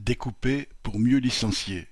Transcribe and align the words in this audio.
Découper 0.00 0.68
pour 0.84 1.00
mieux 1.00 1.18
licencier. 1.18 1.88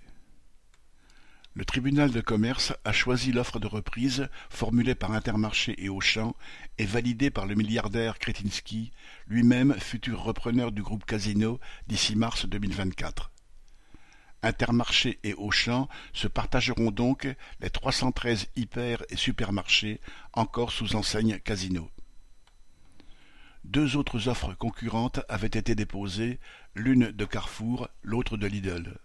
Le 1.55 1.65
tribunal 1.65 2.13
de 2.13 2.21
commerce 2.21 2.73
a 2.85 2.93
choisi 2.93 3.33
l'offre 3.33 3.59
de 3.59 3.67
reprise 3.67 4.29
formulée 4.49 4.95
par 4.95 5.11
Intermarché 5.11 5.75
et 5.77 5.89
Auchan 5.89 6.37
et 6.79 6.87
validée 6.87 7.31
par 7.31 7.47
le 7.47 7.57
milliardaire 7.57 8.21
Kretinsky, 8.21 8.93
lui-même 9.27 9.75
futur 9.81 10.23
repreneur 10.23 10.71
du 10.71 10.83
groupe 10.83 11.05
Casino 11.05 11.59
d'ici 11.89 12.15
mars 12.15 12.47
2024. 12.47 13.33
Intermarché 14.45 15.19
et 15.25 15.35
Auchan 15.35 15.89
se 16.13 16.29
partageront 16.29 16.93
donc 16.93 17.27
les 17.59 17.71
313 17.71 18.47
hyper 18.55 19.03
et 19.09 19.17
supermarchés 19.17 20.01
encore 20.33 20.71
sous 20.71 20.95
enseigne 20.95 21.41
Casino. 21.41 21.91
Deux 23.77 23.97
autres 23.97 24.29
offres 24.29 24.55
concurrentes 24.55 25.21
avaient 25.29 25.49
été 25.49 25.75
déposées, 25.75 26.41
l'une 26.75 27.13
de 27.13 27.25
Carrefour, 27.27 27.91
l'autre 28.03 28.39
de 28.39 28.47
Lidl. 28.47 28.97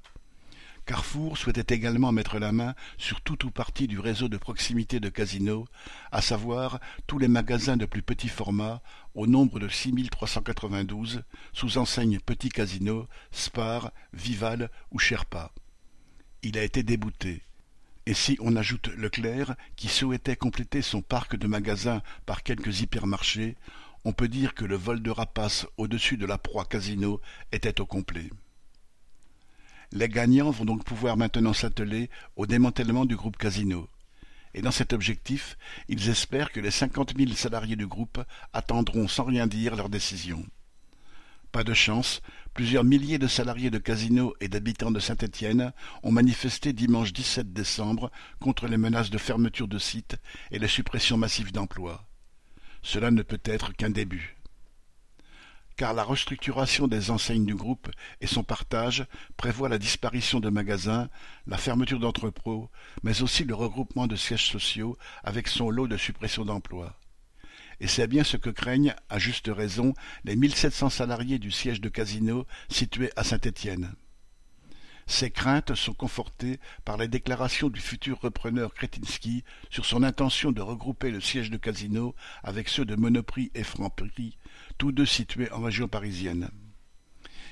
Carrefour 0.85 1.37
souhaitait 1.37 1.75
également 1.75 2.13
mettre 2.13 2.39
la 2.39 2.53
main 2.53 2.73
sur 2.97 3.19
tout 3.19 3.45
ou 3.45 3.51
partie 3.51 3.89
du 3.89 3.99
réseau 3.99 4.29
de 4.29 4.37
proximité 4.37 5.01
de 5.01 5.09
Casino, 5.09 5.67
à 6.13 6.21
savoir 6.21 6.79
tous 7.05 7.19
les 7.19 7.27
magasins 7.27 7.75
de 7.75 7.85
plus 7.85 8.01
petit 8.01 8.29
format, 8.29 8.81
au 9.13 9.27
nombre 9.27 9.59
de 9.59 9.67
6392, 9.67 11.23
sous 11.51 11.77
enseigne 11.77 12.21
Petit 12.21 12.47
Casino, 12.47 13.09
Spar, 13.33 13.91
Vival 14.13 14.69
ou 14.91 14.99
Sherpa. 14.99 15.51
Il 16.43 16.57
a 16.57 16.63
été 16.63 16.81
débouté. 16.81 17.41
Et 18.05 18.13
si 18.13 18.37
on 18.39 18.55
ajoute 18.55 18.87
Leclerc, 18.95 19.55
qui 19.75 19.89
souhaitait 19.89 20.37
compléter 20.37 20.81
son 20.81 21.01
parc 21.01 21.35
de 21.35 21.47
magasins 21.47 22.01
par 22.25 22.41
quelques 22.41 22.79
hypermarchés, 22.79 23.57
on 24.03 24.13
peut 24.13 24.27
dire 24.27 24.53
que 24.53 24.65
le 24.65 24.75
vol 24.75 25.01
de 25.01 25.11
rapace 25.11 25.67
au-dessus 25.77 26.17
de 26.17 26.25
la 26.25 26.37
proie 26.37 26.65
Casino 26.65 27.21
était 27.51 27.79
au 27.81 27.85
complet. 27.85 28.29
Les 29.91 30.09
gagnants 30.09 30.51
vont 30.51 30.65
donc 30.65 30.83
pouvoir 30.85 31.17
maintenant 31.17 31.53
s'atteler 31.53 32.09
au 32.35 32.45
démantèlement 32.45 33.05
du 33.05 33.15
groupe 33.15 33.37
Casino. 33.37 33.89
Et 34.53 34.61
dans 34.61 34.71
cet 34.71 34.93
objectif, 34.93 35.57
ils 35.87 36.09
espèrent 36.09 36.51
que 36.51 36.59
les 36.59 36.71
cinquante 36.71 37.15
mille 37.15 37.37
salariés 37.37 37.75
du 37.75 37.87
groupe 37.87 38.21
attendront 38.53 39.07
sans 39.07 39.25
rien 39.25 39.47
dire 39.47 39.75
leur 39.75 39.89
décision. 39.89 40.45
Pas 41.51 41.63
de 41.65 41.73
chance, 41.73 42.21
plusieurs 42.53 42.85
milliers 42.85 43.19
de 43.19 43.27
salariés 43.27 43.69
de 43.69 43.77
Casino 43.77 44.33
et 44.39 44.47
d'habitants 44.47 44.91
de 44.91 45.01
Saint-Étienne 45.01 45.73
ont 46.03 46.11
manifesté 46.11 46.71
dimanche 46.71 47.11
17 47.11 47.51
décembre 47.51 48.09
contre 48.39 48.67
les 48.67 48.77
menaces 48.77 49.09
de 49.09 49.17
fermeture 49.17 49.67
de 49.67 49.77
sites 49.77 50.17
et 50.51 50.59
les 50.59 50.69
suppressions 50.69 51.17
massives 51.17 51.51
d'emplois. 51.51 52.07
Cela 52.81 53.11
ne 53.11 53.21
peut 53.21 53.41
être 53.43 53.73
qu'un 53.73 53.89
début. 53.89 54.37
Car 55.77 55.93
la 55.93 56.03
restructuration 56.03 56.87
des 56.87 57.09
enseignes 57.11 57.45
du 57.45 57.55
groupe 57.55 57.89
et 58.19 58.27
son 58.27 58.43
partage 58.43 59.05
prévoient 59.37 59.69
la 59.69 59.77
disparition 59.77 60.39
de 60.39 60.49
magasins, 60.49 61.09
la 61.47 61.57
fermeture 61.57 61.99
d'entrepôts, 61.99 62.69
mais 63.03 63.21
aussi 63.21 63.45
le 63.45 63.55
regroupement 63.55 64.07
de 64.07 64.15
sièges 64.15 64.49
sociaux 64.49 64.97
avec 65.23 65.47
son 65.47 65.69
lot 65.69 65.87
de 65.87 65.97
suppression 65.97 66.45
d'emplois. 66.45 66.99
Et 67.79 67.87
c'est 67.87 68.05
bien 68.05 68.23
ce 68.23 68.37
que 68.37 68.51
craignent, 68.51 68.93
à 69.09 69.17
juste 69.17 69.49
raison, 69.51 69.95
les 70.23 70.35
1700 70.35 70.91
salariés 70.91 71.39
du 71.39 71.49
siège 71.49 71.81
de 71.81 71.89
Casino 71.89 72.45
situé 72.69 73.11
à 73.15 73.23
Saint-Étienne. 73.23 73.95
Ces 75.11 75.29
craintes 75.29 75.75
sont 75.75 75.93
confortées 75.93 76.57
par 76.85 76.95
les 76.95 77.09
déclarations 77.09 77.67
du 77.67 77.81
futur 77.81 78.21
repreneur 78.21 78.73
Kretinsky 78.73 79.43
sur 79.69 79.85
son 79.85 80.03
intention 80.03 80.53
de 80.53 80.61
regrouper 80.61 81.11
le 81.11 81.19
siège 81.19 81.51
de 81.51 81.57
Casino 81.57 82.15
avec 82.43 82.69
ceux 82.69 82.85
de 82.85 82.95
Monoprix 82.95 83.51
et 83.53 83.65
Franprix, 83.65 84.37
tous 84.77 84.93
deux 84.93 85.05
situés 85.05 85.51
en 85.51 85.59
région 85.59 85.89
parisienne. 85.89 86.49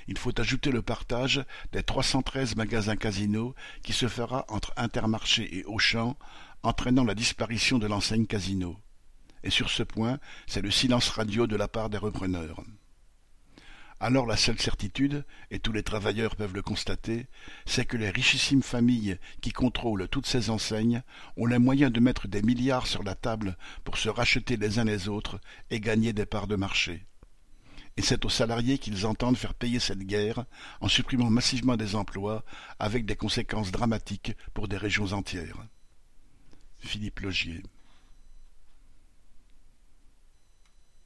Il 0.08 0.18
faut 0.18 0.40
ajouter 0.40 0.72
le 0.72 0.82
partage 0.82 1.44
des 1.74 1.84
313 1.84 2.56
magasins 2.56 2.96
Casino 2.96 3.54
qui 3.84 3.92
se 3.92 4.08
fera 4.08 4.46
entre 4.48 4.72
Intermarché 4.78 5.58
et 5.58 5.66
Auchan, 5.66 6.18
entraînant 6.64 7.04
la 7.04 7.14
disparition 7.14 7.78
de 7.78 7.88
l'enseigne 7.88 8.26
Casino. 8.26 8.78
Et 9.44 9.50
sur 9.50 9.69
ce 9.69 9.84
point, 9.84 10.19
c'est 10.48 10.62
le 10.62 10.72
silence 10.72 11.09
radio 11.09 11.46
de 11.46 11.58
la 11.58 11.68
part 11.68 11.90
des 11.90 11.98
repreneurs. 11.98 12.64
Alors 14.02 14.26
la 14.26 14.38
seule 14.38 14.60
certitude, 14.60 15.26
et 15.52 15.60
tous 15.60 15.74
les 15.74 15.84
travailleurs 15.84 16.38
peuvent 16.38 16.54
le 16.54 16.62
constater, 16.62 17.28
c'est 17.66 17.84
que 17.84 17.98
les 17.98 18.10
richissimes 18.10 18.64
familles 18.64 19.18
qui 19.42 19.52
contrôlent 19.52 20.08
toutes 20.08 20.26
ces 20.26 20.50
enseignes 20.50 21.04
ont 21.36 21.46
les 21.46 21.60
moyens 21.60 21.92
de 21.92 22.00
mettre 22.00 22.30
des 22.30 22.42
milliards 22.42 22.88
sur 22.88 23.04
la 23.04 23.16
table 23.16 23.58
pour 23.84 23.98
se 23.98 24.08
racheter 24.08 24.56
les 24.56 24.80
uns 24.80 24.86
les 24.86 25.10
autres 25.10 25.42
et 25.70 25.82
gagner 25.82 26.14
des 26.14 26.26
parts 26.26 26.48
de 26.48 26.56
marché. 26.56 27.06
Et 27.98 28.02
c'est 28.02 28.24
aux 28.24 28.30
salariés 28.30 28.78
qu'ils 28.78 29.06
entendent 29.06 29.36
faire 29.36 29.54
payer 29.54 29.80
cette 29.80 30.00
guerre 30.00 30.46
en 30.80 30.88
supprimant 30.88 31.30
massivement 31.30 31.76
des 31.76 31.96
emplois 31.96 32.46
avec 32.80 33.06
des 33.06 33.18
conséquences 33.18 33.72
dramatiques 33.72 34.31
pour 34.54 34.70
des 34.70 34.78
régions 34.78 35.12
entières. 35.12 35.68
Philippe 36.78 37.20
Logier 37.20 37.64